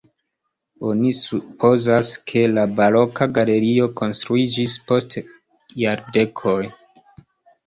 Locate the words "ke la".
2.31-2.63